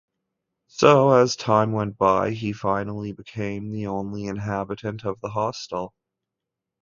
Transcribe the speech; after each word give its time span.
So, 0.65 1.11
as 1.11 1.35
time 1.35 1.73
went 1.73 1.99
by, 1.99 2.31
he 2.31 2.53
finally 2.53 3.11
became 3.11 3.69
the 3.69 3.85
only 3.85 4.25
inhabitant 4.25 5.05
of 5.05 5.21
the 5.21 5.29
hostel. 5.29 5.93